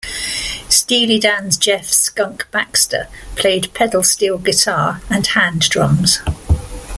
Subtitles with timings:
[0.67, 6.21] Steely Dan's Jeff "Skunk" Baxter played pedal steel guitar and hand drums.